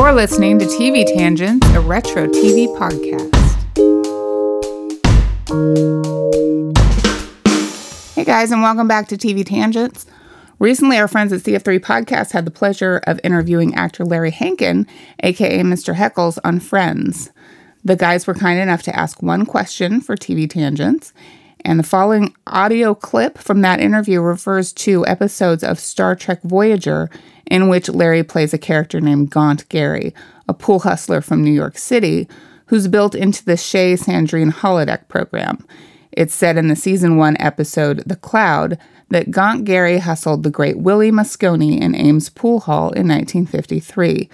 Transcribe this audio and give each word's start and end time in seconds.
You're 0.00 0.12
listening 0.14 0.58
to 0.58 0.64
TV 0.64 1.04
Tangents, 1.04 1.64
a 1.68 1.80
retro 1.80 2.26
TV 2.26 2.66
podcast. 2.78 3.36
Hey 8.14 8.24
guys, 8.24 8.50
and 8.50 8.62
welcome 8.62 8.88
back 8.88 9.08
to 9.08 9.18
TV 9.18 9.44
Tangents. 9.44 10.06
Recently, 10.58 10.96
our 10.96 11.06
friends 11.06 11.34
at 11.34 11.42
CF3 11.42 11.80
Podcast 11.80 12.32
had 12.32 12.46
the 12.46 12.50
pleasure 12.50 13.02
of 13.06 13.20
interviewing 13.22 13.74
actor 13.74 14.06
Larry 14.06 14.30
Hankin, 14.30 14.86
aka 15.22 15.60
Mr. 15.60 15.94
Heckles, 15.94 16.38
on 16.44 16.60
Friends. 16.60 17.30
The 17.84 17.94
guys 17.94 18.26
were 18.26 18.34
kind 18.34 18.58
enough 18.58 18.82
to 18.84 18.98
ask 18.98 19.22
one 19.22 19.44
question 19.44 20.00
for 20.00 20.16
TV 20.16 20.48
Tangents, 20.48 21.12
and 21.62 21.78
the 21.78 21.84
following 21.84 22.34
audio 22.46 22.94
clip 22.94 23.36
from 23.36 23.60
that 23.60 23.80
interview 23.80 24.22
refers 24.22 24.72
to 24.72 25.06
episodes 25.06 25.62
of 25.62 25.78
Star 25.78 26.16
Trek 26.16 26.40
Voyager 26.42 27.10
in 27.50 27.68
which 27.68 27.88
Larry 27.88 28.22
plays 28.22 28.54
a 28.54 28.58
character 28.58 29.00
named 29.00 29.30
Gaunt 29.30 29.68
Gary, 29.68 30.14
a 30.48 30.54
pool 30.54 30.80
hustler 30.80 31.20
from 31.20 31.42
New 31.42 31.52
York 31.52 31.76
City, 31.76 32.28
who's 32.66 32.88
built 32.88 33.14
into 33.14 33.44
the 33.44 33.56
Chez 33.56 33.96
Sandrine 33.96 34.52
holodeck 34.52 35.08
program. 35.08 35.66
It's 36.12 36.34
said 36.34 36.56
in 36.56 36.68
the 36.68 36.76
season 36.76 37.16
one 37.16 37.36
episode, 37.40 38.04
The 38.06 38.16
Cloud, 38.16 38.78
that 39.10 39.30
Gaunt 39.32 39.64
Gary 39.64 39.98
hustled 39.98 40.44
the 40.44 40.50
great 40.50 40.78
Willie 40.78 41.10
Mosconi 41.10 41.80
in 41.80 41.96
Ames 41.96 42.30
Pool 42.30 42.60
Hall 42.60 42.92
in 42.92 43.08
1953. 43.08 44.28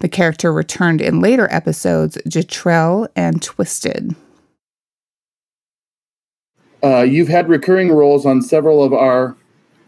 The 0.00 0.08
character 0.08 0.52
returned 0.52 1.00
in 1.00 1.20
later 1.20 1.48
episodes, 1.50 2.18
Jetrel 2.28 3.08
and 3.16 3.40
Twisted. 3.40 4.14
Uh, 6.82 7.02
you've 7.02 7.28
had 7.28 7.48
recurring 7.48 7.92
roles 7.92 8.26
on 8.26 8.42
several 8.42 8.82
of 8.82 8.92
our 8.92 9.36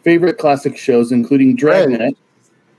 favorite 0.03 0.39
classic 0.39 0.77
shows, 0.77 1.13
including 1.13 1.55
Dragnet, 1.55 2.17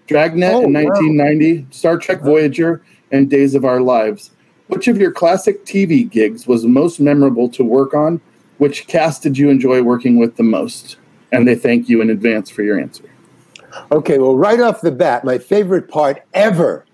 Dragnet 0.10 0.56
Oh, 0.56 0.64
in 0.64 0.74
wow. 0.74 0.86
1990, 0.86 1.68
Star 1.70 1.98
Trek 1.98 2.22
Voyager, 2.22 2.82
and 3.12 3.30
Days 3.30 3.54
of 3.54 3.64
Our 3.64 3.80
Lives. 3.80 4.32
Which 4.68 4.88
of 4.88 4.98
your 4.98 5.12
classic 5.12 5.66
TV 5.66 6.10
gigs 6.10 6.48
was 6.48 6.66
most 6.66 7.00
memorable 7.00 7.48
to 7.50 7.64
work 7.64 7.94
on? 7.94 8.20
Which 8.58 8.88
cast 8.88 9.22
did 9.22 9.38
you 9.38 9.50
enjoy 9.50 9.84
working 9.84 10.18
with 10.18 10.36
the 10.36 10.44
most? 10.44 10.98
And 11.32 11.48
they 11.48 11.54
thank 11.54 11.90
you 11.90 12.02
in 12.02 12.10
advance 12.10 12.50
for 12.50 12.64
your 12.64 12.80
answer. 12.80 13.04
Okay, 13.92 14.18
well, 14.18 14.36
right 14.36 14.60
off 14.60 14.82
the 14.82 14.92
bat, 14.92 15.24
my 15.24 15.38
favorite 15.38 15.88
part 15.88 16.24
ever 16.34 16.86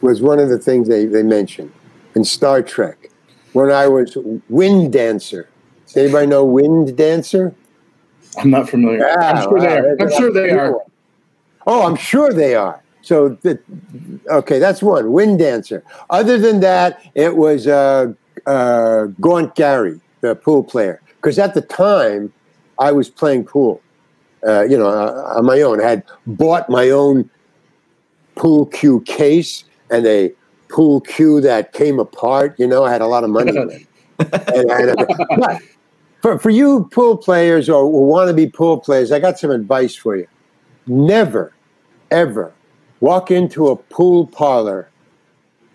was 0.00 0.20
one 0.20 0.40
of 0.40 0.48
the 0.48 0.58
things 0.58 0.88
they, 0.88 1.06
they 1.06 1.22
mentioned 1.22 1.72
in 2.16 2.24
Star 2.24 2.62
Trek 2.62 3.10
when 3.52 3.70
I 3.70 3.86
was 3.86 4.18
Wind 4.48 4.92
Dancer. 4.92 5.48
Does 5.86 5.96
anybody 5.96 6.26
know 6.26 6.44
Wind 6.44 6.96
Dancer? 6.96 7.54
I'm 8.38 8.50
not 8.50 8.68
familiar. 8.68 9.08
I'm 9.08 9.36
ah, 9.36 9.42
sure 9.42 9.60
they 9.60 9.78
are. 9.78 9.96
I'm 10.00 10.10
sure 10.10 10.32
they 10.32 10.50
are. 10.50 10.80
Oh, 11.66 11.86
I'm 11.86 11.96
sure 11.96 12.32
they 12.32 12.54
are. 12.54 12.82
So, 13.02 13.30
the, 13.42 13.58
okay, 14.28 14.58
that's 14.58 14.82
one 14.82 15.12
Wind 15.12 15.38
Dancer. 15.38 15.84
Other 16.08 16.38
than 16.38 16.60
that, 16.60 17.00
it 17.14 17.36
was 17.36 17.66
uh, 17.66 18.12
uh, 18.46 19.06
Gaunt 19.20 19.54
Gary, 19.54 20.00
the 20.22 20.34
pool 20.34 20.64
player. 20.64 21.00
Because 21.16 21.38
at 21.38 21.54
the 21.54 21.60
time, 21.60 22.32
I 22.78 22.92
was 22.92 23.10
playing 23.10 23.44
pool, 23.44 23.80
uh, 24.46 24.62
you 24.62 24.78
know, 24.78 24.88
uh, 24.88 25.34
on 25.36 25.44
my 25.44 25.60
own. 25.60 25.80
I 25.80 25.88
had 25.88 26.02
bought 26.26 26.68
my 26.68 26.90
own 26.90 27.28
pool 28.36 28.66
cue 28.66 29.00
case 29.02 29.64
and 29.90 30.06
a 30.06 30.32
pool 30.68 31.00
cue 31.02 31.40
that 31.40 31.72
came 31.72 31.98
apart. 31.98 32.58
You 32.58 32.66
know, 32.66 32.84
I 32.84 32.90
had 32.90 33.00
a 33.00 33.06
lot 33.06 33.24
of 33.24 33.30
money. 33.30 33.52
it. 33.54 33.86
And 34.54 34.70
I 34.70 34.94
but 35.36 35.62
for, 36.22 36.38
for 36.38 36.50
you 36.50 36.88
pool 36.92 37.16
players 37.16 37.68
or 37.68 37.90
want 37.90 38.28
to 38.28 38.34
be 38.34 38.46
pool 38.46 38.78
players, 38.78 39.10
I 39.10 39.18
got 39.18 39.38
some 39.38 39.50
advice 39.50 39.96
for 39.96 40.16
you. 40.16 40.28
Never, 40.86 41.52
ever 42.10 42.52
walk 43.00 43.30
into 43.30 43.68
a 43.68 43.76
pool 43.76 44.26
parlor 44.26 44.88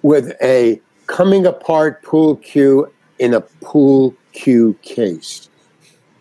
with 0.02 0.31
a 0.42 0.81
coming 1.08 1.46
apart 1.46 2.03
pool 2.03 2.38
cue 2.38 2.92
in 3.18 3.34
a 3.34 3.42
pool 3.42 4.16
cue 4.31 4.78
case. 4.81 5.50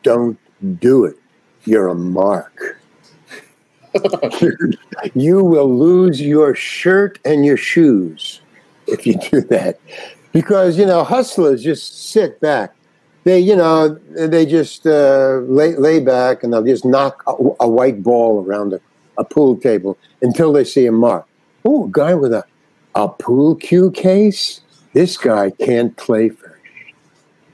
Don't 0.02 0.38
do 0.80 1.04
it. 1.04 1.16
You're 1.64 1.88
a 1.88 1.94
mark. 1.94 2.80
you 5.14 5.44
will 5.44 5.78
lose 5.78 6.20
your 6.20 6.54
shirt 6.54 7.18
and 7.24 7.44
your 7.44 7.56
shoes 7.56 8.40
if 8.86 9.06
you 9.06 9.14
do 9.30 9.40
that. 9.42 9.80
Because, 10.32 10.78
you 10.78 10.86
know, 10.86 11.04
hustlers 11.04 11.62
just 11.62 12.10
sit 12.10 12.40
back. 12.40 12.74
They, 13.24 13.40
you 13.40 13.56
know, 13.56 13.88
they 14.10 14.46
just 14.46 14.86
uh, 14.86 15.40
lay, 15.46 15.76
lay 15.76 16.00
back 16.00 16.42
and 16.42 16.52
they'll 16.52 16.64
just 16.64 16.84
knock 16.84 17.22
a, 17.26 17.34
a 17.60 17.68
white 17.68 18.02
ball 18.02 18.44
around 18.44 18.72
a, 18.72 18.80
a 19.18 19.24
pool 19.24 19.56
table 19.56 19.98
until 20.22 20.52
they 20.52 20.64
see 20.64 20.86
a 20.86 20.92
mark. 20.92 21.26
Oh, 21.64 21.84
a 21.84 21.88
guy 21.90 22.14
with 22.14 22.32
a, 22.32 22.44
a 22.94 23.08
pool 23.08 23.54
cue 23.56 23.90
case? 23.90 24.60
This 24.94 25.16
guy 25.16 25.50
can't 25.50 25.96
play 25.96 26.30
fish. 26.30 26.48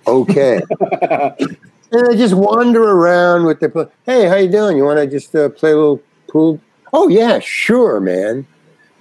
Okay. 0.07 0.61
and 1.01 2.07
they 2.07 2.17
just 2.17 2.35
wander 2.35 2.83
around 2.83 3.45
with 3.45 3.61
the, 3.61 3.91
hey, 4.07 4.29
how 4.29 4.37
you 4.37 4.51
doing? 4.51 4.77
You 4.77 4.85
want 4.85 4.99
to 4.99 5.07
just 5.07 5.35
uh, 5.35 5.49
play 5.49 5.73
a 5.73 5.77
little 5.77 6.03
pool? 6.29 6.61
Oh, 6.93 7.09
yeah, 7.09 7.41
sure, 7.41 8.01
man. 8.01 8.47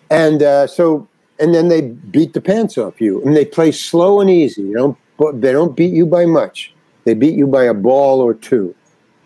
And 0.09 0.41
uh, 0.41 0.67
so, 0.67 1.07
and 1.39 1.53
then 1.53 1.67
they 1.67 1.81
beat 1.81 2.33
the 2.33 2.41
pants 2.41 2.77
off 2.77 3.01
you, 3.01 3.21
and 3.23 3.35
they 3.35 3.45
play 3.45 3.71
slow 3.71 4.21
and 4.21 4.29
easy. 4.29 4.61
You 4.63 4.73
don't, 4.73 4.97
but 5.23 5.41
they 5.41 5.51
don't 5.51 5.75
beat 5.75 5.93
you 5.93 6.05
by 6.05 6.25
much. 6.25 6.73
They 7.05 7.13
beat 7.13 7.35
you 7.35 7.47
by 7.47 7.63
a 7.63 7.73
ball 7.73 8.19
or 8.21 8.33
two, 8.33 8.75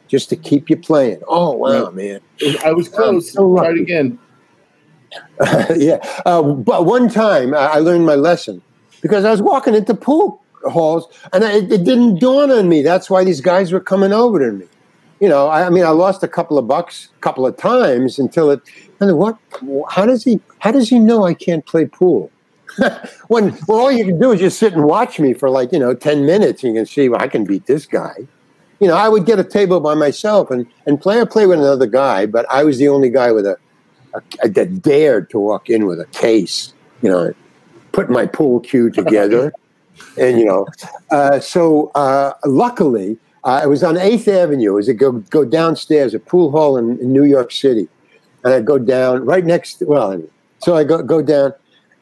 just 0.07 0.29
to 0.29 0.35
keep 0.35 0.69
you 0.69 0.77
playing. 0.77 1.21
Oh 1.27 1.51
wow, 1.53 1.85
Right. 1.85 1.93
man! 1.93 2.19
I 2.65 2.71
was 2.71 2.87
close. 2.89 3.31
so 3.31 3.55
Try 3.55 3.65
it 3.65 3.69
lucky. 3.69 3.81
again. 3.81 4.19
yeah, 5.75 5.97
uh, 6.25 6.41
but 6.41 6.85
one 6.85 7.09
time 7.09 7.53
I, 7.53 7.67
I 7.67 7.79
learned 7.79 8.05
my 8.05 8.15
lesson 8.15 8.61
because 9.01 9.23
I 9.25 9.31
was 9.31 9.41
walking 9.41 9.73
into 9.75 9.93
pool 9.93 10.43
halls, 10.65 11.07
and 11.33 11.43
I, 11.43 11.57
it 11.57 11.83
didn't 11.85 12.19
dawn 12.19 12.51
on 12.51 12.67
me. 12.67 12.81
That's 12.81 13.09
why 13.09 13.23
these 13.23 13.41
guys 13.41 13.71
were 13.71 13.79
coming 13.79 14.11
over 14.13 14.39
to 14.39 14.51
me. 14.51 14.65
You 15.19 15.29
know, 15.29 15.47
I, 15.47 15.65
I 15.67 15.69
mean, 15.69 15.83
I 15.83 15.89
lost 15.89 16.21
a 16.23 16.27
couple 16.27 16.57
of 16.57 16.67
bucks 16.67 17.09
a 17.17 17.19
couple 17.21 17.45
of 17.47 17.57
times 17.57 18.19
until 18.19 18.51
it. 18.51 18.61
And 18.99 19.17
what? 19.17 19.37
How 19.89 20.05
does 20.05 20.23
he? 20.23 20.39
How 20.59 20.71
does 20.71 20.89
he 20.89 20.99
know 20.99 21.25
I 21.25 21.33
can't 21.33 21.65
play 21.65 21.85
pool? 21.85 22.31
when 23.27 23.57
well, 23.67 23.79
all 23.79 23.91
you 23.91 24.05
can 24.05 24.19
do 24.19 24.31
is 24.31 24.39
just 24.39 24.59
sit 24.59 24.73
and 24.73 24.83
watch 24.83 25.19
me 25.19 25.33
for 25.33 25.49
like 25.49 25.71
you 25.71 25.79
know 25.79 25.93
ten 25.93 26.25
minutes, 26.25 26.63
and 26.63 26.73
you 26.73 26.79
can 26.79 26.85
see 26.85 27.09
well, 27.09 27.21
I 27.21 27.27
can 27.27 27.45
beat 27.45 27.65
this 27.65 27.85
guy. 27.85 28.15
You 28.79 28.87
know, 28.87 28.95
I 28.95 29.09
would 29.09 29.25
get 29.25 29.39
a 29.39 29.43
table 29.43 29.79
by 29.79 29.95
myself 29.95 30.51
and 30.51 30.67
and 30.85 30.99
play. 30.99 31.19
I 31.19 31.25
play 31.25 31.47
with 31.47 31.59
another 31.59 31.87
guy, 31.87 32.25
but 32.25 32.45
I 32.49 32.63
was 32.63 32.77
the 32.77 32.87
only 32.87 33.09
guy 33.09 33.31
with 33.31 33.45
a, 33.45 33.57
a 34.43 34.49
that 34.49 34.81
dared 34.81 35.29
to 35.31 35.39
walk 35.39 35.69
in 35.69 35.85
with 35.85 35.99
a 35.99 36.05
case. 36.07 36.73
You 37.01 37.09
know, 37.09 37.33
put 37.91 38.09
my 38.09 38.25
pool 38.25 38.59
cue 38.59 38.89
together, 38.89 39.53
and 40.17 40.39
you 40.39 40.45
know, 40.45 40.67
uh, 41.09 41.39
so 41.39 41.91
uh, 41.95 42.33
luckily 42.45 43.17
uh, 43.43 43.61
I 43.63 43.65
was 43.65 43.83
on 43.83 43.97
Eighth 43.97 44.27
Avenue. 44.27 44.71
It 44.71 44.75
was 44.75 44.89
a 44.89 44.93
go 44.93 45.13
go 45.13 45.45
downstairs, 45.45 46.13
a 46.13 46.19
pool 46.19 46.51
hall 46.51 46.77
in, 46.77 46.99
in 46.99 47.13
New 47.13 47.23
York 47.23 47.51
City, 47.51 47.87
and 48.43 48.53
I 48.53 48.61
go 48.61 48.77
down 48.77 49.25
right 49.25 49.45
next. 49.45 49.81
well, 49.85 50.21
so 50.59 50.75
I 50.75 50.83
go 50.83 51.01
go 51.01 51.21
down, 51.21 51.53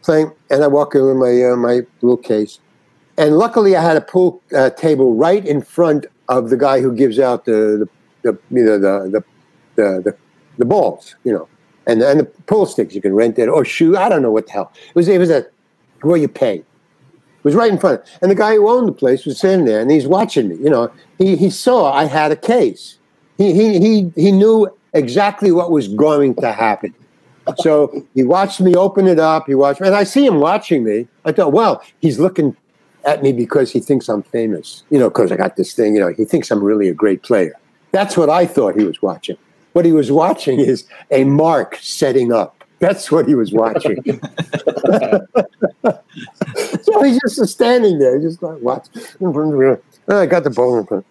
playing, 0.06 0.32
and 0.50 0.64
I 0.64 0.68
walk 0.68 0.96
in 0.96 1.06
with 1.06 1.18
my 1.18 1.44
uh, 1.44 1.56
my 1.56 1.82
little 2.02 2.18
case, 2.18 2.60
and 3.18 3.38
luckily 3.38 3.76
I 3.76 3.82
had 3.82 3.98
a 3.98 4.02
pool 4.02 4.42
uh, 4.56 4.70
table 4.70 5.16
right 5.16 5.46
in 5.46 5.62
front 5.62 6.06
of 6.30 6.50
the 6.50 6.58
guy 6.58 6.82
who 6.82 6.96
gives 6.96 7.20
out 7.20 7.46
the 7.46 7.90
the, 8.24 8.32
the 8.32 8.40
you 8.56 8.64
know 8.64 8.80
the 8.80 9.10
the, 9.10 9.24
the 9.76 10.02
the 10.02 10.18
the 10.58 10.66
balls, 10.66 11.16
you 11.24 11.34
know, 11.34 11.48
and 11.88 12.02
and 12.02 12.20
the 12.22 12.26
pool 12.26 12.66
sticks 12.66 12.96
you 12.96 13.02
can 13.02 13.14
rent 13.14 13.38
it 13.40 13.50
or 13.50 13.66
shoe. 13.66 13.98
I 13.98 14.08
don't 14.08 14.22
know 14.22 14.32
what 14.32 14.46
the 14.48 14.54
hell 14.54 14.72
it 14.90 14.96
was. 14.96 15.08
It 15.08 15.20
was 15.20 15.30
a 15.30 15.46
where 16.02 16.18
you 16.18 16.28
pay. 16.28 16.58
It 16.58 17.44
was 17.44 17.56
right 17.56 17.72
in 17.72 17.78
front, 17.78 18.02
and 18.22 18.32
the 18.32 18.36
guy 18.36 18.56
who 18.56 18.70
owned 18.70 18.88
the 18.88 18.94
place 18.94 19.26
was 19.26 19.40
sitting 19.40 19.66
there, 19.66 19.80
and 19.80 19.92
he's 19.92 20.08
watching 20.08 20.50
me. 20.50 20.56
You 20.56 20.70
know, 20.70 20.92
he 21.18 21.36
he 21.36 21.50
saw 21.50 21.92
I 21.92 22.06
had 22.06 22.32
a 22.32 22.36
case. 22.36 22.98
He 23.38 23.54
he 23.54 23.80
he 23.80 24.12
he 24.16 24.32
knew 24.32 24.70
exactly 24.94 25.52
what 25.52 25.72
was 25.72 25.88
going 25.88 26.36
to 26.36 26.52
happen. 26.52 26.94
So 27.58 28.06
he 28.14 28.24
watched 28.24 28.60
me 28.60 28.76
open 28.76 29.08
it 29.08 29.20
up. 29.20 29.46
He 29.48 29.56
watched, 29.56 29.82
me, 29.82 29.88
and 29.88 29.96
I 29.96 30.04
see 30.04 30.26
him 30.26 30.40
watching 30.40 30.84
me. 30.84 31.08
I 31.26 31.32
thought, 31.32 31.54
well, 31.54 31.84
he's 32.00 32.20
looking 32.20 32.56
at 33.06 33.22
me 33.22 33.32
because 33.32 33.72
he 33.72 33.80
thinks 33.80 34.10
I'm 34.10 34.24
famous. 34.24 34.84
You 34.90 35.00
know, 35.00 35.10
because 35.10 35.32
I 35.32 35.38
got 35.38 35.56
this 35.56 35.74
thing. 35.74 35.96
You 35.96 36.02
know, 36.02 36.14
he 36.14 36.26
thinks 36.26 36.50
I'm 36.52 36.64
really 36.64 36.90
a 36.90 36.94
great 36.94 37.24
player. 37.24 37.54
That's 37.92 38.18
what 38.18 38.30
I 38.30 38.46
thought 38.46 38.78
he 38.78 38.84
was 38.84 39.02
watching. 39.02 39.38
What 39.74 39.86
he 39.86 39.92
was 39.92 40.12
watching 40.12 40.60
is 40.60 40.86
a 41.12 41.24
mark 41.24 41.78
setting 41.82 42.32
up. 42.32 42.64
That's 42.80 43.12
what 43.12 43.28
he 43.28 43.36
was 43.36 43.52
watching. 43.54 44.04
so 46.84 47.04
he's 47.04 47.20
just 47.22 47.48
standing 47.48 48.00
there, 48.00 48.20
just 48.20 48.42
like 48.44 48.60
watch. 48.62 48.88
I 50.08 50.26
got 50.26 50.44
the 50.44 50.50
ball. 50.50 51.04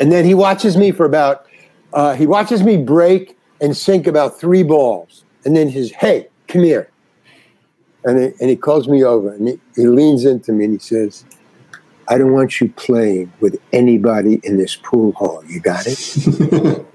And 0.00 0.12
then 0.12 0.24
he 0.24 0.34
watches 0.34 0.76
me 0.76 0.90
for 0.90 1.06
about, 1.06 1.46
uh, 1.92 2.14
he 2.14 2.26
watches 2.26 2.62
me 2.62 2.76
break 2.76 3.36
and 3.62 3.76
sink 3.76 4.06
about 4.06 4.38
three 4.38 4.64
balls. 4.64 5.24
And 5.44 5.56
then 5.56 5.68
his, 5.68 5.92
hey, 5.92 6.28
come 6.48 6.64
here. 6.64 6.90
And 8.04 8.18
he, 8.18 8.24
and 8.40 8.50
he 8.50 8.56
calls 8.56 8.88
me 8.88 9.04
over 9.04 9.32
and 9.32 9.48
he, 9.48 9.60
he 9.76 9.86
leans 9.86 10.24
into 10.24 10.52
me 10.52 10.64
and 10.64 10.74
he 10.74 10.78
says, 10.80 11.24
I 12.08 12.18
don't 12.18 12.32
want 12.32 12.60
you 12.60 12.68
playing 12.70 13.32
with 13.40 13.58
anybody 13.72 14.40
in 14.42 14.58
this 14.58 14.74
pool 14.74 15.12
hall. 15.12 15.42
You 15.46 15.60
got 15.60 15.84
it? 15.86 16.86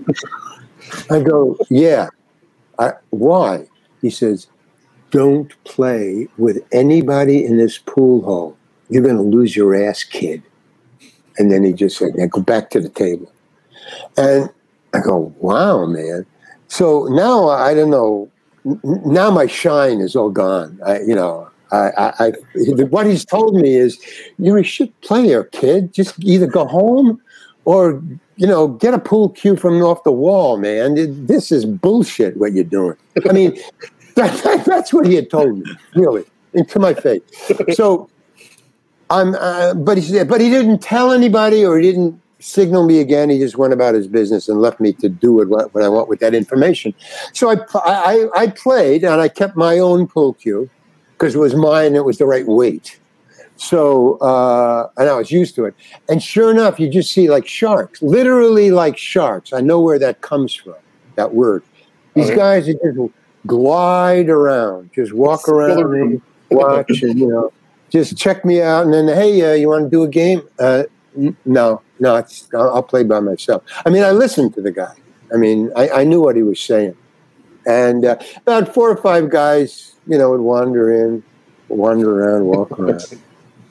I 1.09 1.21
go, 1.21 1.57
yeah. 1.69 2.09
I, 2.77 2.91
why? 3.11 3.67
He 4.01 4.09
says, 4.09 4.47
don't 5.11 5.51
play 5.63 6.27
with 6.37 6.59
anybody 6.73 7.45
in 7.45 7.57
this 7.57 7.77
pool 7.77 8.21
hall. 8.23 8.57
You're 8.89 9.03
going 9.03 9.15
to 9.15 9.21
lose 9.21 9.55
your 9.55 9.73
ass, 9.73 10.03
kid. 10.03 10.43
And 11.37 11.49
then 11.49 11.63
he 11.63 11.71
just 11.71 11.97
said, 11.97 12.09
yeah, 12.15 12.25
go 12.25 12.41
back 12.41 12.69
to 12.71 12.81
the 12.81 12.89
table. 12.89 13.31
And 14.17 14.49
I 14.93 14.99
go, 14.99 15.33
wow, 15.39 15.85
man. 15.85 16.25
So 16.67 17.05
now 17.11 17.49
I 17.49 17.73
don't 17.73 17.89
know. 17.89 18.29
Now 18.83 19.31
my 19.31 19.47
shine 19.47 19.99
is 20.01 20.15
all 20.15 20.29
gone. 20.29 20.79
I, 20.85 20.99
you 20.99 21.15
know, 21.15 21.49
I, 21.71 22.13
I, 22.19 22.31
what 22.85 23.05
he's 23.05 23.25
told 23.25 23.55
me 23.55 23.75
is, 23.75 23.97
you're 24.37 24.57
a 24.57 24.63
shit 24.63 24.99
player, 25.01 25.45
kid. 25.45 25.93
Just 25.93 26.15
either 26.23 26.47
go 26.47 26.65
home 26.65 27.21
or 27.65 28.01
you 28.37 28.47
know 28.47 28.67
get 28.67 28.93
a 28.93 28.99
pool 28.99 29.29
cue 29.29 29.55
from 29.55 29.81
off 29.81 30.03
the 30.03 30.11
wall, 30.11 30.57
man. 30.57 31.25
This 31.25 31.51
is 31.51 31.65
bullshit. 31.65 32.37
What 32.37 32.53
you're 32.53 32.63
doing. 32.63 32.95
I 33.29 33.33
mean, 33.33 33.59
that, 34.15 34.43
that, 34.43 34.65
that's 34.65 34.93
what 34.93 35.05
he 35.05 35.15
had 35.15 35.29
told 35.29 35.59
me, 35.59 35.71
really, 35.95 36.23
into 36.53 36.79
my 36.79 36.93
face. 36.93 37.21
So 37.73 38.09
I'm, 39.09 39.35
uh, 39.35 39.73
but 39.73 39.97
he 39.97 40.03
said, 40.03 40.27
but 40.27 40.41
he 40.41 40.49
didn't 40.49 40.79
tell 40.79 41.11
anybody 41.11 41.65
or 41.65 41.77
he 41.77 41.91
didn't 41.91 42.21
signal 42.39 42.85
me 42.85 42.99
again. 42.99 43.29
He 43.29 43.39
just 43.39 43.57
went 43.57 43.73
about 43.73 43.95
his 43.95 44.07
business 44.07 44.47
and 44.47 44.61
left 44.61 44.79
me 44.79 44.93
to 44.93 45.09
do 45.09 45.41
it 45.41 45.49
what, 45.49 45.73
what 45.73 45.83
I 45.83 45.89
want 45.89 46.09
with 46.09 46.19
that 46.19 46.33
information. 46.33 46.93
So 47.33 47.49
I, 47.49 47.57
I, 47.75 48.27
I 48.35 48.47
played 48.47 49.03
and 49.03 49.21
I 49.21 49.27
kept 49.27 49.55
my 49.55 49.79
own 49.79 50.07
pool 50.07 50.33
cue 50.33 50.69
because 51.13 51.35
it 51.35 51.39
was 51.39 51.55
mine. 51.55 51.95
It 51.95 52.05
was 52.05 52.17
the 52.17 52.25
right 52.25 52.45
weight. 52.45 52.99
So, 53.55 54.17
uh, 54.17 54.89
and 54.97 55.09
I 55.09 55.15
was 55.15 55.31
used 55.31 55.55
to 55.55 55.65
it. 55.65 55.73
And 56.09 56.21
sure 56.21 56.51
enough, 56.51 56.79
you 56.79 56.89
just 56.89 57.11
see 57.11 57.29
like 57.29 57.47
sharks, 57.47 58.01
literally 58.01 58.69
like 58.69 58.97
sharks. 58.97 59.51
I 59.51 59.61
know 59.61 59.81
where 59.81 59.97
that 59.97 60.21
comes 60.21 60.53
from, 60.53 60.75
that 61.15 61.33
word. 61.33 61.63
These 62.13 62.31
guys 62.31 62.65
just 62.65 62.79
glide 63.45 64.29
around, 64.29 64.91
just 64.93 65.13
walk 65.13 65.47
around 65.47 65.95
and 65.95 66.21
watch, 66.49 67.03
and 67.03 67.19
you 67.19 67.27
know, 67.27 67.53
just 67.89 68.17
check 68.17 68.43
me 68.43 68.61
out, 68.61 68.85
and 68.85 68.93
then 68.93 69.07
hey, 69.07 69.51
uh, 69.51 69.53
you 69.53 69.69
want 69.69 69.85
to 69.85 69.89
do 69.89 70.03
a 70.03 70.07
game? 70.07 70.41
Uh, 70.57 70.83
no, 71.45 71.81
no, 71.99 72.15
I'll, 72.15 72.75
I'll, 72.75 72.83
play 72.83 73.03
by 73.03 73.19
myself. 73.19 73.63
I 73.85 73.89
mean, 73.89 74.03
I 74.03 74.11
listened 74.11 74.53
to 74.55 74.61
the 74.61 74.71
guy. 74.71 74.94
I 75.33 75.38
mean, 75.38 75.71
I, 75.75 75.89
I 75.89 76.03
knew 76.03 76.21
what 76.21 76.35
he 76.35 76.44
was 76.44 76.59
saying, 76.59 76.95
and 77.65 78.05
uh, 78.05 78.17
about 78.38 78.73
four 78.73 78.89
or 78.89 78.97
five 78.97 79.29
guys, 79.29 79.95
you 80.07 80.17
know, 80.17 80.31
would 80.31 80.41
wander 80.41 80.91
in, 80.91 81.23
wander 81.69 82.23
around, 82.23 82.45
walk 82.45 82.79
around. 82.79 83.03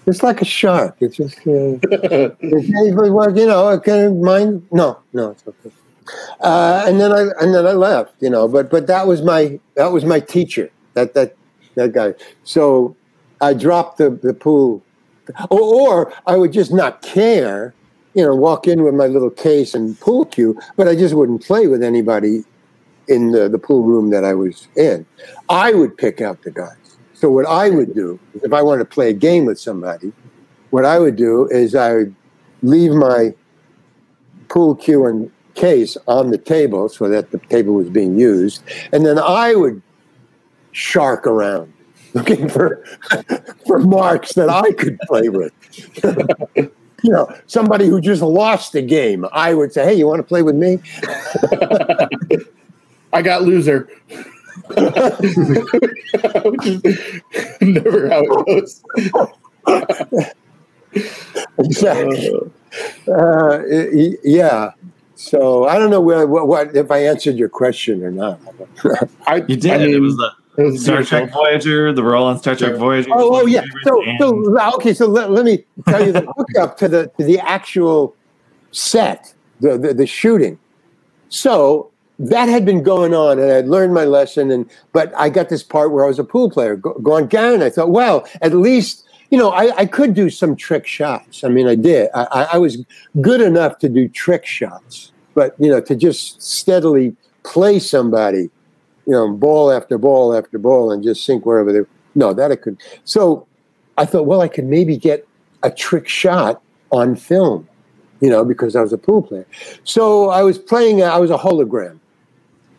It's 0.08 0.22
like 0.22 0.40
a 0.40 0.44
shark. 0.44 0.94
It's 1.00 1.16
just, 1.16 1.36
uh, 1.38 1.50
you 1.50 3.46
know, 3.46 3.80
kind 3.80 4.04
of 4.04 4.14
mind. 4.14 4.64
No, 4.70 5.00
no, 5.12 5.30
it's 5.30 5.42
okay. 5.48 5.72
Uh, 6.40 6.84
and 6.86 7.00
then 7.00 7.12
I 7.12 7.22
and 7.40 7.52
then 7.52 7.66
I 7.66 7.72
left, 7.72 8.14
you 8.20 8.30
know. 8.30 8.46
But 8.46 8.70
but 8.70 8.86
that 8.86 9.06
was 9.08 9.22
my 9.22 9.58
that 9.74 9.92
was 9.92 10.04
my 10.04 10.20
teacher. 10.20 10.70
That 10.94 11.14
that 11.14 11.34
that 11.74 11.92
guy. 11.92 12.14
So 12.44 12.96
I 13.40 13.54
dropped 13.54 13.98
the 13.98 14.10
the 14.10 14.32
pool, 14.32 14.82
or, 15.50 15.60
or 15.60 16.12
I 16.26 16.36
would 16.36 16.52
just 16.52 16.72
not 16.72 17.02
care, 17.02 17.74
you 18.16 18.24
know, 18.24 18.34
walk 18.34 18.66
in 18.66 18.82
with 18.82 18.94
my 18.94 19.06
little 19.06 19.30
case 19.30 19.74
and 19.74 20.00
pool 20.00 20.24
cue, 20.24 20.58
but 20.76 20.88
I 20.88 20.96
just 20.96 21.14
wouldn't 21.14 21.44
play 21.44 21.66
with 21.66 21.82
anybody 21.82 22.44
in 23.08 23.32
the, 23.32 23.46
the 23.46 23.58
pool 23.58 23.82
room 23.82 24.08
that 24.08 24.24
I 24.24 24.32
was 24.32 24.66
in. 24.74 25.04
I 25.50 25.74
would 25.74 25.96
pick 25.98 26.22
out 26.22 26.42
the 26.42 26.50
guys. 26.50 26.96
So 27.12 27.30
what 27.30 27.44
I 27.44 27.68
would 27.68 27.94
do 27.94 28.18
if 28.42 28.54
I 28.54 28.62
wanted 28.62 28.84
to 28.84 28.84
play 28.86 29.10
a 29.10 29.12
game 29.12 29.44
with 29.44 29.60
somebody, 29.60 30.14
what 30.70 30.86
I 30.86 30.98
would 30.98 31.16
do 31.16 31.46
is 31.48 31.74
I 31.74 31.92
would 31.92 32.14
leave 32.62 32.92
my 32.92 33.34
pool 34.48 34.74
cue 34.74 35.04
and 35.04 35.30
case 35.54 35.98
on 36.08 36.30
the 36.30 36.38
table 36.38 36.88
so 36.88 37.10
that 37.10 37.32
the 37.32 37.38
table 37.50 37.74
was 37.74 37.90
being 37.90 38.18
used. 38.18 38.62
And 38.92 39.04
then 39.04 39.18
I 39.18 39.54
would 39.54 39.82
shark 40.72 41.26
around 41.26 41.70
looking 42.14 42.48
for 42.48 42.82
for 43.66 43.78
marks 43.78 44.32
that 44.34 44.48
I 44.48 44.72
could 44.72 44.98
play 45.00 45.28
with. 45.28 45.52
you 47.06 47.12
know, 47.12 47.32
somebody 47.46 47.86
who 47.86 48.00
just 48.00 48.20
lost 48.20 48.72
the 48.72 48.82
game, 48.82 49.24
I 49.32 49.54
would 49.54 49.72
say, 49.72 49.84
"Hey, 49.84 49.94
you 49.94 50.08
want 50.08 50.18
to 50.18 50.24
play 50.24 50.42
with 50.42 50.56
me?" 50.56 50.80
I 53.12 53.22
got 53.22 53.42
loser. 53.42 53.88
Which 54.68 56.66
is 56.66 57.22
never 57.60 58.08
how 58.08 58.22
it 58.24 58.46
goes. 58.46 58.82
exactly. 61.58 62.32
Uh, 63.08 63.60
yeah. 64.22 64.72
So 65.14 65.66
I 65.66 65.78
don't 65.78 65.88
know 65.88 66.00
where, 66.00 66.26
what, 66.26 66.46
what, 66.46 66.76
if 66.76 66.90
I 66.90 66.98
answered 67.06 67.36
your 67.36 67.48
question 67.48 68.02
or 68.04 68.10
not. 68.10 68.38
I, 69.26 69.36
you 69.36 69.56
did. 69.56 69.70
I 69.70 69.78
mean, 69.78 69.94
it 69.94 70.00
was 70.00 70.14
the 70.16 70.26
it 70.26 70.30
was 70.30 70.45
Star 70.56 70.70
beautiful. 70.70 71.04
Trek 71.04 71.32
Voyager, 71.32 71.92
the 71.92 72.02
role 72.02 72.26
on 72.26 72.38
Star 72.38 72.56
Trek 72.56 72.76
Voyager. 72.76 73.10
Oh, 73.12 73.42
oh 73.42 73.46
yeah. 73.46 73.62
So, 73.84 74.02
so 74.18 74.58
uh, 74.58 74.72
okay. 74.76 74.94
So 74.94 75.06
let, 75.06 75.30
let 75.30 75.44
me 75.44 75.64
tell 75.86 76.04
you 76.04 76.12
the 76.12 76.26
hookup 76.36 76.78
to 76.78 76.88
the 76.88 77.12
to 77.18 77.24
the 77.24 77.38
actual 77.40 78.16
set, 78.70 79.34
the, 79.60 79.76
the 79.76 79.92
the 79.92 80.06
shooting. 80.06 80.58
So 81.28 81.90
that 82.18 82.48
had 82.48 82.64
been 82.64 82.82
going 82.82 83.12
on, 83.12 83.38
and 83.38 83.52
I'd 83.52 83.66
learned 83.66 83.92
my 83.92 84.04
lesson. 84.04 84.50
And 84.50 84.70
but 84.92 85.12
I 85.14 85.28
got 85.28 85.50
this 85.50 85.62
part 85.62 85.92
where 85.92 86.04
I 86.04 86.08
was 86.08 86.18
a 86.18 86.24
pool 86.24 86.50
player, 86.50 86.76
go, 86.76 86.94
going 86.94 87.26
down. 87.26 87.62
I 87.62 87.68
thought, 87.68 87.90
well, 87.90 88.26
at 88.40 88.54
least 88.54 89.06
you 89.30 89.38
know, 89.38 89.50
I, 89.50 89.76
I, 89.76 89.86
could 89.86 90.14
do 90.14 90.30
some 90.30 90.54
trick 90.54 90.86
shots. 90.86 91.42
I 91.42 91.48
mean, 91.48 91.66
I 91.66 91.74
did. 91.74 92.10
I, 92.14 92.48
I, 92.52 92.58
was 92.58 92.84
good 93.20 93.40
enough 93.40 93.78
to 93.80 93.88
do 93.88 94.08
trick 94.08 94.46
shots, 94.46 95.10
but 95.34 95.56
you 95.58 95.68
know, 95.68 95.80
to 95.80 95.96
just 95.96 96.40
steadily 96.40 97.16
play 97.42 97.80
somebody, 97.80 98.50
you 99.06 99.12
know, 99.12 99.32
ball 99.32 99.70
after 99.70 99.98
ball 99.98 100.34
after 100.34 100.58
ball, 100.58 100.92
and 100.92 101.02
just 101.02 101.24
sink 101.24 101.46
wherever 101.46 101.72
they. 101.72 101.80
No, 102.14 102.32
that 102.34 102.50
I 102.50 102.56
could. 102.56 102.78
So 103.04 103.46
I 103.98 104.04
thought, 104.04 104.26
well, 104.26 104.40
I 104.40 104.48
could 104.48 104.64
maybe 104.66 104.96
get 104.96 105.26
a 105.62 105.70
trick 105.70 106.08
shot 106.08 106.62
on 106.90 107.16
film, 107.16 107.68
you 108.20 108.30
know, 108.30 108.44
because 108.44 108.76
I 108.76 108.82
was 108.82 108.92
a 108.92 108.98
pool 108.98 109.22
player. 109.22 109.46
So 109.84 110.30
I 110.30 110.42
was 110.42 110.58
playing. 110.58 111.02
I 111.02 111.18
was 111.18 111.30
a 111.30 111.38
hologram 111.38 111.98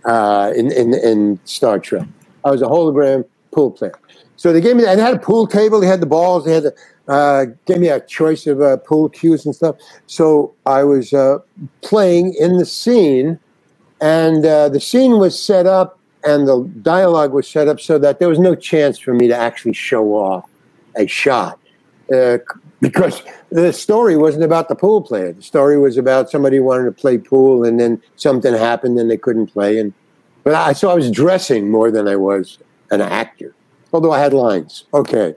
uh, 0.05 0.53
in, 0.55 0.71
in 0.71 0.93
in 0.93 1.39
Star 1.45 1.79
Trek. 1.79 2.07
I 2.45 2.51
was 2.51 2.61
a 2.61 2.65
hologram 2.65 3.25
pool 3.51 3.71
player. 3.71 3.99
So 4.37 4.53
they 4.53 4.61
gave 4.61 4.75
me, 4.75 4.83
they 4.83 5.01
had 5.01 5.15
a 5.15 5.19
pool 5.19 5.47
table. 5.47 5.79
They 5.79 5.87
had 5.87 5.99
the 5.99 6.05
balls. 6.05 6.45
They 6.45 6.53
had 6.53 6.63
the, 6.63 6.75
uh, 7.07 7.45
gave 7.65 7.79
me 7.79 7.89
a 7.89 7.99
choice 7.99 8.45
of 8.45 8.61
uh, 8.61 8.77
pool 8.77 9.09
cues 9.09 9.45
and 9.45 9.55
stuff. 9.55 9.75
So 10.05 10.53
I 10.65 10.83
was 10.83 11.11
uh, 11.11 11.39
playing 11.81 12.35
in 12.35 12.57
the 12.57 12.65
scene, 12.65 13.39
and 13.99 14.45
uh, 14.45 14.69
the 14.69 14.79
scene 14.79 15.17
was 15.17 15.41
set 15.41 15.65
up, 15.65 15.96
and 16.23 16.47
the 16.47 16.69
dialogue 16.81 17.33
was 17.33 17.47
set 17.47 17.67
up 17.67 17.79
so 17.79 17.97
that 17.99 18.19
there 18.19 18.29
was 18.29 18.39
no 18.39 18.55
chance 18.55 18.99
for 18.99 19.13
me 19.13 19.27
to 19.27 19.35
actually 19.35 19.73
show 19.73 20.13
off 20.13 20.49
a 20.95 21.07
shot, 21.07 21.59
uh, 22.13 22.37
because 22.81 23.21
the 23.49 23.71
story 23.71 24.17
wasn't 24.17 24.43
about 24.43 24.67
the 24.69 24.75
pool 24.75 25.01
player. 25.01 25.33
The 25.33 25.41
story 25.41 25.77
was 25.79 25.97
about 25.97 26.29
somebody 26.29 26.59
wanted 26.59 26.85
to 26.85 26.91
play 26.91 27.17
pool, 27.17 27.63
and 27.63 27.79
then 27.79 28.01
something 28.15 28.53
happened, 28.53 28.99
and 28.99 29.09
they 29.09 29.17
couldn't 29.17 29.47
play. 29.47 29.79
And 29.79 29.93
but 30.43 30.53
I 30.53 30.73
so 30.73 30.89
I 30.89 30.95
was 30.95 31.11
dressing 31.11 31.69
more 31.69 31.91
than 31.91 32.07
I 32.07 32.15
was 32.15 32.57
an 32.89 33.01
actor 33.01 33.53
although 33.93 34.11
I 34.11 34.19
had 34.19 34.33
lines. 34.33 34.85
Okay. 34.93 35.35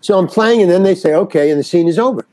So 0.00 0.18
I'm 0.18 0.26
playing, 0.26 0.62
and 0.62 0.70
then 0.70 0.82
they 0.82 0.94
say, 0.94 1.14
okay, 1.14 1.50
and 1.50 1.58
the 1.60 1.64
scene 1.64 1.88
is 1.88 1.98
over. 1.98 2.26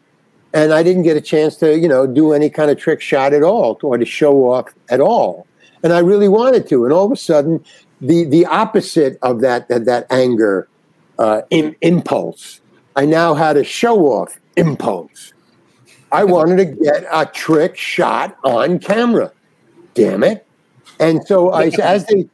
And 0.54 0.72
I 0.72 0.84
didn't 0.84 1.04
get 1.04 1.18
a 1.18 1.22
chance 1.22 1.58
to, 1.58 1.78
you 1.78 1.88
know, 1.88 2.08
do 2.08 2.32
any 2.32 2.50
kind 2.50 2.72
of 2.72 2.78
trick 2.78 3.02
shot 3.02 3.34
at 3.34 3.44
all 3.44 3.78
or 3.84 3.98
to 3.98 4.06
show 4.06 4.52
off 4.52 4.74
at 4.90 5.02
all. 5.02 5.46
And 5.84 5.94
I 5.94 6.00
really 6.00 6.28
wanted 6.28 6.68
to. 6.70 6.84
And 6.86 6.94
all 6.94 7.06
of 7.06 7.12
a 7.12 7.18
sudden, 7.18 7.64
the 8.02 8.24
the 8.26 8.46
opposite 8.46 9.18
of 9.22 9.42
that 9.42 9.68
that, 9.70 9.86
that 9.86 10.08
anger 10.10 10.68
uh, 11.20 11.42
in, 11.50 11.76
impulse, 11.82 12.62
I 12.96 13.06
now 13.06 13.34
had 13.34 13.58
a 13.58 13.64
show 13.64 14.06
off 14.06 14.40
impulse. 14.56 15.34
I 16.12 16.24
wanted 16.36 16.58
to 16.58 16.66
get 16.66 17.06
a 17.12 17.26
trick 17.26 17.78
shot 17.78 18.38
on 18.44 18.80
camera. 18.80 19.32
Damn 19.94 20.24
it. 20.24 20.46
And 21.00 21.26
so 21.28 21.52
I, 21.52 21.72
as 21.82 22.06
they 22.06 22.28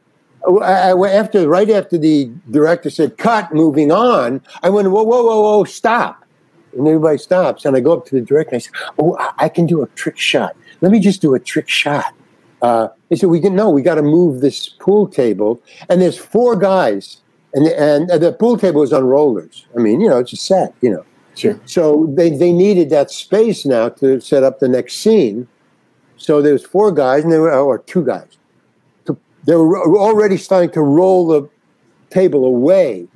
after 0.46 1.48
right 1.48 1.70
after 1.70 1.96
the 1.98 2.30
director 2.50 2.90
said 2.90 3.16
cut 3.16 3.52
moving 3.54 3.90
on 3.90 4.40
i 4.62 4.68
went 4.68 4.90
whoa 4.90 5.02
whoa 5.02 5.24
whoa 5.24 5.40
whoa 5.40 5.64
stop 5.64 6.24
and 6.76 6.86
everybody 6.86 7.18
stops 7.18 7.64
and 7.64 7.76
i 7.76 7.80
go 7.80 7.92
up 7.94 8.04
to 8.04 8.14
the 8.14 8.20
director 8.20 8.54
and 8.54 8.56
i 8.56 8.58
said 8.58 8.94
oh 8.98 9.16
i 9.38 9.48
can 9.48 9.66
do 9.66 9.82
a 9.82 9.86
trick 9.88 10.18
shot 10.18 10.54
let 10.80 10.92
me 10.92 11.00
just 11.00 11.22
do 11.22 11.34
a 11.34 11.40
trick 11.40 11.68
shot 11.68 12.12
uh, 12.64 12.88
they 13.08 13.16
said 13.16 13.28
we 13.28 13.40
can 13.40 13.54
no 13.54 13.70
we 13.70 13.82
got 13.82 13.96
to 13.96 14.02
move 14.02 14.40
this 14.40 14.68
pool 14.68 15.06
table. 15.06 15.60
And 15.88 16.00
there's 16.00 16.18
four 16.18 16.56
guys 16.56 17.20
and 17.52 17.66
and 17.68 18.10
the 18.22 18.32
pool 18.32 18.56
table 18.58 18.82
is 18.82 18.92
on 18.92 19.04
rollers. 19.04 19.66
I 19.76 19.80
mean 19.80 20.00
you 20.00 20.08
know 20.08 20.18
it's 20.18 20.32
a 20.32 20.36
set 20.36 20.74
you 20.80 20.90
know. 20.90 21.04
Sure. 21.36 21.58
So 21.66 22.06
they, 22.16 22.30
they 22.30 22.52
needed 22.52 22.90
that 22.90 23.10
space 23.10 23.66
now 23.66 23.88
to 23.88 24.20
set 24.20 24.44
up 24.44 24.60
the 24.60 24.68
next 24.68 24.98
scene. 24.98 25.48
So 26.16 26.40
there 26.40 26.52
was 26.52 26.64
four 26.64 26.92
guys 26.92 27.24
and 27.24 27.32
there 27.32 27.40
were 27.40 27.52
or 27.52 27.78
two 27.78 28.04
guys 28.04 28.38
they 29.44 29.56
were 29.56 29.98
already 29.98 30.36
starting 30.36 30.70
to 30.70 30.82
roll 30.82 31.26
the 31.28 31.48
table 32.10 32.44
away, 32.44 33.06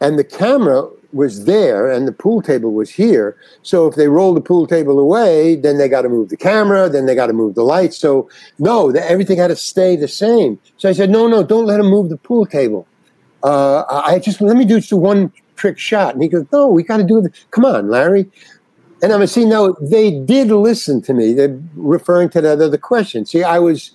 and 0.00 0.18
the 0.18 0.24
camera 0.24 0.88
was 1.14 1.44
there, 1.44 1.90
and 1.90 2.06
the 2.08 2.12
pool 2.12 2.42
table 2.42 2.72
was 2.72 2.90
here. 2.90 3.36
So 3.62 3.86
if 3.86 3.94
they 3.94 4.08
roll 4.08 4.34
the 4.34 4.40
pool 4.40 4.66
table 4.66 4.98
away, 4.98 5.56
then 5.56 5.78
they 5.78 5.88
got 5.88 6.02
to 6.02 6.08
move 6.08 6.28
the 6.28 6.36
camera, 6.36 6.88
then 6.88 7.06
they 7.06 7.14
got 7.14 7.28
to 7.28 7.32
move 7.32 7.54
the 7.54 7.62
lights. 7.62 7.96
So 7.96 8.28
no, 8.58 8.92
the, 8.92 9.02
everything 9.08 9.38
had 9.38 9.48
to 9.48 9.56
stay 9.56 9.96
the 9.96 10.08
same. 10.08 10.58
So 10.76 10.88
I 10.88 10.92
said, 10.92 11.10
no, 11.10 11.28
no, 11.28 11.42
don't 11.42 11.66
let 11.66 11.78
them 11.78 11.86
move 11.86 12.08
the 12.08 12.16
pool 12.16 12.46
table. 12.46 12.86
uh, 13.44 13.84
I 13.88 14.18
just 14.18 14.40
let 14.40 14.56
me 14.56 14.64
do 14.64 14.80
just 14.80 14.92
one 14.92 15.32
trick 15.56 15.78
shot. 15.78 16.14
And 16.14 16.22
he 16.22 16.28
goes, 16.28 16.46
no, 16.52 16.68
we 16.68 16.82
got 16.82 16.96
to 16.96 17.04
do 17.04 17.24
it. 17.24 17.32
Come 17.50 17.64
on, 17.64 17.88
Larry. 17.88 18.28
And 19.02 19.12
I'm 19.12 19.26
see, 19.26 19.44
no, 19.44 19.76
they 19.80 20.10
did 20.10 20.48
listen 20.48 21.02
to 21.02 21.12
me. 21.12 21.34
They're 21.34 21.60
referring 21.74 22.30
to 22.30 22.40
that 22.40 22.60
other 22.60 22.78
question. 22.78 23.26
See, 23.26 23.42
I 23.42 23.58
was 23.58 23.92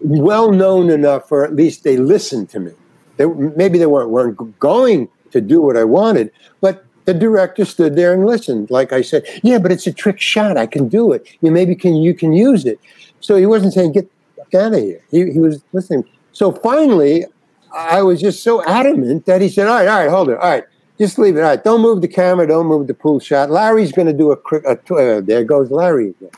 well 0.00 0.52
known 0.52 0.88
enough, 0.88 1.32
or 1.32 1.44
at 1.44 1.54
least 1.54 1.82
they 1.82 1.96
listened 1.96 2.48
to 2.50 2.60
me. 2.60 2.72
They, 3.16 3.26
maybe 3.26 3.78
they 3.78 3.86
weren't, 3.86 4.10
weren't 4.10 4.58
going 4.58 5.08
to 5.34 5.40
do 5.40 5.60
what 5.60 5.76
I 5.76 5.84
wanted, 5.84 6.30
but 6.60 6.84
the 7.04 7.12
director 7.12 7.64
stood 7.64 7.96
there 7.96 8.14
and 8.14 8.24
listened. 8.24 8.70
Like 8.70 8.92
I 8.92 9.02
said, 9.02 9.24
yeah, 9.42 9.58
but 9.58 9.70
it's 9.70 9.86
a 9.86 9.92
trick 9.92 10.20
shot. 10.20 10.56
I 10.56 10.66
can 10.66 10.88
do 10.88 11.12
it. 11.12 11.26
You 11.42 11.50
maybe 11.50 11.74
can 11.74 11.96
you 11.96 12.14
can 12.14 12.32
use 12.32 12.64
it. 12.64 12.78
So 13.20 13.36
he 13.36 13.46
wasn't 13.46 13.74
saying 13.74 13.92
get 13.92 14.08
out 14.54 14.72
of 14.72 14.80
here. 14.80 15.02
He, 15.10 15.32
he 15.32 15.40
was 15.40 15.62
listening. 15.72 16.04
So 16.32 16.52
finally, 16.52 17.26
I 17.74 18.02
was 18.02 18.20
just 18.20 18.42
so 18.42 18.64
adamant 18.64 19.26
that 19.26 19.40
he 19.42 19.48
said, 19.48 19.66
all 19.66 19.74
right, 19.74 19.88
all 19.88 19.98
right, 19.98 20.10
hold 20.10 20.28
it. 20.30 20.38
All 20.38 20.50
right, 20.50 20.64
just 20.98 21.18
leave 21.18 21.36
it. 21.36 21.40
All 21.40 21.48
right, 21.48 21.62
don't 21.62 21.80
move 21.80 22.00
the 22.00 22.08
camera. 22.08 22.46
Don't 22.46 22.66
move 22.66 22.86
the 22.86 22.94
pool 22.94 23.18
shot. 23.20 23.50
Larry's 23.50 23.92
going 23.92 24.06
to 24.06 24.12
do 24.12 24.32
a, 24.32 24.38
a, 24.66 24.94
uh, 24.94 25.20
there 25.20 25.44
goes 25.44 25.70
Larry 25.70 26.10
again. 26.10 26.30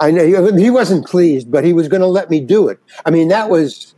I 0.00 0.10
know 0.10 0.24
he, 0.24 0.62
he 0.62 0.70
wasn't 0.70 1.06
pleased, 1.06 1.50
but 1.50 1.64
he 1.64 1.72
was 1.72 1.88
going 1.88 2.02
to 2.02 2.06
let 2.06 2.28
me 2.28 2.40
do 2.40 2.68
it. 2.68 2.78
I 3.06 3.10
mean, 3.10 3.28
that 3.28 3.48
was 3.48 3.94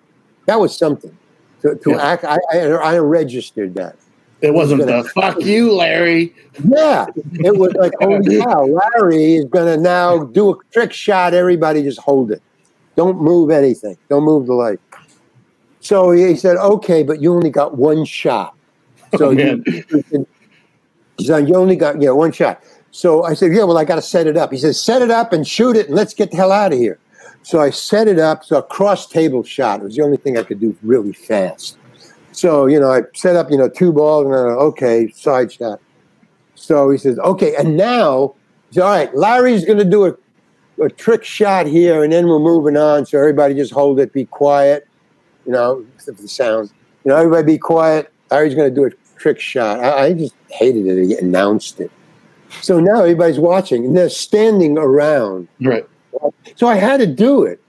that 0.46 0.60
was 0.60 0.76
something 0.76 1.16
to, 1.62 1.74
to 1.74 1.90
yeah. 1.90 2.02
act. 2.02 2.24
I, 2.24 2.38
I, 2.52 2.58
I 2.58 2.98
registered 2.98 3.74
that. 3.74 3.96
It 4.42 4.52
wasn't 4.52 4.86
the 4.86 5.04
fuck 5.14 5.40
you, 5.40 5.72
Larry. 5.72 6.34
Yeah, 6.62 7.06
it 7.16 7.56
was 7.56 7.72
like, 7.74 7.92
oh 8.02 8.20
yeah, 8.22 8.44
Larry 8.44 9.36
is 9.36 9.46
going 9.46 9.66
to 9.66 9.82
now 9.82 10.24
do 10.24 10.50
a 10.50 10.54
trick 10.72 10.92
shot. 10.92 11.32
Everybody 11.32 11.82
just 11.82 12.00
hold 12.00 12.30
it. 12.30 12.42
Don't 12.96 13.20
move 13.20 13.50
anything. 13.50 13.96
Don't 14.08 14.24
move 14.24 14.46
the 14.46 14.54
light. 14.54 14.80
So 15.80 16.10
he 16.10 16.36
said, 16.36 16.56
okay, 16.56 17.02
but 17.02 17.20
you 17.22 17.32
only 17.34 17.50
got 17.50 17.76
one 17.76 18.04
shot. 18.04 18.54
Oh, 19.14 19.18
so 19.18 19.26
oh, 19.26 19.30
you, 19.30 19.62
he 19.66 21.24
said, 21.24 21.48
you 21.48 21.54
only 21.54 21.76
got 21.76 22.00
yeah 22.02 22.10
one 22.10 22.32
shot. 22.32 22.62
So 22.90 23.24
I 23.24 23.34
said, 23.34 23.52
yeah, 23.52 23.64
well, 23.64 23.78
I 23.78 23.84
got 23.84 23.96
to 23.96 24.02
set 24.02 24.26
it 24.26 24.36
up. 24.36 24.50
He 24.52 24.58
says, 24.58 24.82
set 24.82 25.02
it 25.02 25.10
up 25.10 25.32
and 25.32 25.46
shoot 25.46 25.76
it, 25.76 25.86
and 25.86 25.94
let's 25.94 26.14
get 26.14 26.30
the 26.30 26.36
hell 26.36 26.52
out 26.52 26.72
of 26.72 26.78
here. 26.78 26.98
So 27.42 27.60
I 27.60 27.70
set 27.70 28.08
it 28.08 28.18
up. 28.18 28.44
So 28.44 28.58
a 28.58 28.62
cross 28.62 29.06
table 29.06 29.44
shot. 29.44 29.80
It 29.80 29.84
was 29.84 29.96
the 29.96 30.02
only 30.02 30.16
thing 30.16 30.36
I 30.36 30.42
could 30.42 30.60
do 30.60 30.76
really 30.82 31.12
fast. 31.12 31.78
So, 32.36 32.66
you 32.66 32.78
know, 32.78 32.92
I 32.92 33.00
set 33.14 33.34
up, 33.34 33.50
you 33.50 33.56
know, 33.56 33.68
two 33.68 33.92
balls 33.92 34.26
and 34.26 34.34
then, 34.34 34.42
okay, 34.42 35.10
side 35.12 35.50
shot. 35.50 35.80
So 36.54 36.90
he 36.90 36.98
says, 36.98 37.18
okay, 37.20 37.56
and 37.56 37.78
now, 37.78 38.34
said, 38.70 38.82
all 38.82 38.90
right, 38.90 39.14
Larry's 39.16 39.64
going 39.64 39.78
to 39.78 39.86
do 39.86 40.04
a, 40.04 40.14
a 40.84 40.90
trick 40.90 41.24
shot 41.24 41.66
here 41.66 42.04
and 42.04 42.12
then 42.12 42.28
we're 42.28 42.38
moving 42.38 42.76
on. 42.76 43.06
So 43.06 43.18
everybody 43.18 43.54
just 43.54 43.72
hold 43.72 43.98
it, 44.00 44.12
be 44.12 44.26
quiet, 44.26 44.86
you 45.46 45.52
know, 45.52 45.86
except 45.94 46.18
for 46.18 46.22
the 46.22 46.28
sound. 46.28 46.70
You 47.04 47.10
know, 47.10 47.16
everybody 47.16 47.54
be 47.54 47.58
quiet. 47.58 48.12
Larry's 48.30 48.54
going 48.54 48.68
to 48.68 48.74
do 48.74 48.84
a 48.84 48.90
trick 49.18 49.40
shot. 49.40 49.80
I, 49.80 50.04
I 50.04 50.12
just 50.12 50.34
hated 50.50 50.86
it. 50.86 51.06
He 51.06 51.16
announced 51.16 51.80
it. 51.80 51.90
So 52.60 52.80
now 52.80 53.00
everybody's 53.00 53.38
watching 53.38 53.86
and 53.86 53.96
they're 53.96 54.10
standing 54.10 54.76
around. 54.76 55.48
Right. 55.62 55.88
So 56.56 56.66
I 56.68 56.74
had 56.74 56.98
to 56.98 57.06
do 57.06 57.44
it. 57.44 57.62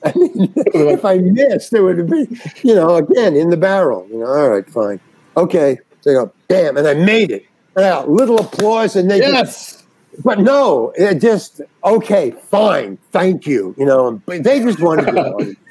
I 0.04 0.12
mean, 0.16 0.52
if 0.56 1.04
I 1.04 1.18
missed, 1.18 1.72
it 1.74 1.82
would 1.82 2.08
be, 2.08 2.40
you 2.62 2.74
know, 2.74 2.96
again 2.96 3.36
in 3.36 3.50
the 3.50 3.56
barrel. 3.56 4.06
You 4.10 4.20
know, 4.20 4.26
all 4.26 4.48
right, 4.48 4.68
fine, 4.68 5.00
okay. 5.36 5.78
So 6.00 6.12
go, 6.12 6.32
damn, 6.48 6.78
and 6.78 6.86
I 6.86 6.94
made 6.94 7.30
it. 7.30 7.46
Yeah, 7.76 8.00
little 8.00 8.40
applause, 8.40 8.96
and 8.96 9.10
they 9.10 9.18
yes. 9.18 9.72
Just, 9.72 9.80
but 10.24 10.40
no, 10.40 10.92
it 10.96 11.20
just 11.20 11.60
okay, 11.84 12.30
fine, 12.30 12.98
thank 13.12 13.46
you. 13.46 13.74
You 13.78 13.86
know, 13.86 14.22
they 14.26 14.60
just 14.60 14.80
wanted 14.80 15.06
to. 15.06 15.56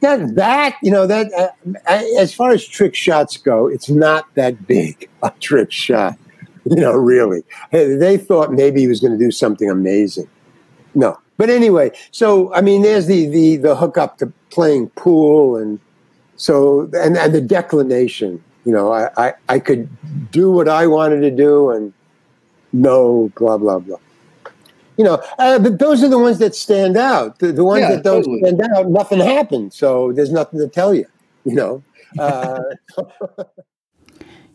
that 0.00 0.32
that 0.34 0.76
you 0.82 0.90
know 0.90 1.06
that 1.06 1.32
uh, 1.32 1.48
as 2.18 2.34
far 2.34 2.50
as 2.50 2.66
trick 2.66 2.94
shots 2.94 3.36
go, 3.36 3.66
it's 3.66 3.88
not 3.88 4.32
that 4.34 4.66
big 4.66 5.08
a 5.22 5.32
trick 5.40 5.70
shot. 5.70 6.18
You 6.64 6.76
know, 6.76 6.92
really, 6.92 7.42
they 7.70 8.16
thought 8.16 8.52
maybe 8.52 8.80
he 8.80 8.88
was 8.88 9.00
going 9.00 9.12
to 9.12 9.18
do 9.18 9.30
something 9.30 9.70
amazing. 9.70 10.28
No, 10.94 11.18
but 11.36 11.50
anyway, 11.50 11.90
so 12.10 12.52
I 12.54 12.60
mean, 12.60 12.82
there's 12.82 13.06
the 13.06 13.26
the 13.28 13.56
the 13.56 13.76
hookup 13.76 14.18
to 14.18 14.32
playing 14.50 14.90
pool, 14.90 15.56
and 15.56 15.80
so 16.36 16.90
and 16.92 17.16
and 17.16 17.34
the 17.34 17.40
declination. 17.40 18.42
You 18.64 18.72
know, 18.72 18.92
I 18.92 19.08
I, 19.16 19.34
I 19.48 19.58
could 19.58 19.88
do 20.30 20.50
what 20.50 20.68
I 20.68 20.86
wanted 20.86 21.20
to 21.20 21.30
do, 21.30 21.70
and 21.70 21.92
no, 22.72 23.30
blah 23.36 23.58
blah 23.58 23.78
blah. 23.78 23.98
You 24.98 25.04
know, 25.04 25.22
uh, 25.38 25.58
but 25.58 25.78
those 25.78 26.04
are 26.04 26.08
the 26.08 26.18
ones 26.18 26.38
that 26.38 26.54
stand 26.54 26.96
out. 26.96 27.38
The, 27.38 27.50
the 27.50 27.64
ones 27.64 27.80
yeah, 27.80 27.96
that 27.96 28.04
don't 28.04 28.22
totally. 28.22 28.40
stand 28.40 28.60
out, 28.76 28.88
nothing 28.88 29.20
happened. 29.20 29.72
So 29.72 30.12
there's 30.12 30.30
nothing 30.30 30.60
to 30.60 30.68
tell 30.68 30.94
you. 30.94 31.06
You 31.44 31.54
know. 31.54 31.82
Uh, 32.18 32.60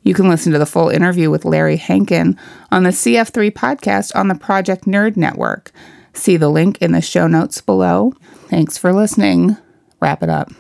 You 0.07 0.13
can 0.13 0.29
listen 0.29 0.53
to 0.53 0.57
the 0.57 0.65
full 0.65 0.87
interview 0.87 1.29
with 1.29 1.43
Larry 1.43 1.75
Hankin 1.75 2.39
on 2.71 2.83
the 2.83 2.91
CF3 2.91 3.51
podcast 3.51 4.15
on 4.15 4.29
the 4.29 4.35
Project 4.35 4.85
Nerd 4.85 5.17
Network. 5.17 5.73
See 6.17 6.35
the 6.35 6.49
link 6.49 6.79
in 6.81 6.91
the 6.93 7.01
show 7.01 7.27
notes 7.27 7.61
below. 7.61 8.11
Thanks 8.49 8.77
for 8.77 8.91
listening. 8.91 9.55
Wrap 10.01 10.23
it 10.23 10.29
up. 10.29 10.51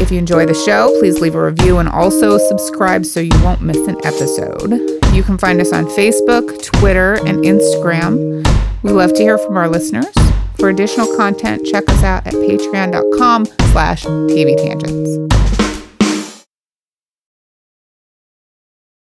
If 0.00 0.10
you 0.10 0.18
enjoy 0.18 0.46
the 0.46 0.60
show, 0.66 0.94
please 0.98 1.20
leave 1.20 1.36
a 1.36 1.44
review 1.44 1.78
and 1.78 1.88
also 1.88 2.38
subscribe 2.38 3.06
so 3.06 3.20
you 3.20 3.30
won't 3.44 3.62
miss 3.62 3.78
an 3.86 3.96
episode. 4.04 4.72
You 5.14 5.22
can 5.22 5.38
find 5.38 5.60
us 5.60 5.72
on 5.72 5.86
Facebook, 5.86 6.60
Twitter, 6.62 7.14
and 7.26 7.44
Instagram. 7.44 8.44
We 8.82 8.90
love 8.90 9.12
to 9.14 9.22
hear 9.22 9.38
from 9.38 9.56
our 9.56 9.68
listeners. 9.68 10.12
For 10.58 10.70
additional 10.70 11.14
content, 11.16 11.64
check 11.64 11.88
us 11.88 12.02
out 12.02 12.26
at 12.26 12.34
patreon.com 12.34 13.46
slash 13.72 14.04
tvtangents. 14.04 15.59